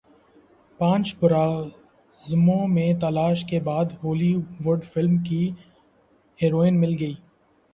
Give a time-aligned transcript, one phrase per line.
[0.79, 4.33] پانچ براعظموں میں تلاش کے بعد ہولی
[4.65, 5.49] وڈ فلم کی
[6.39, 7.13] ہیروئن مل گئی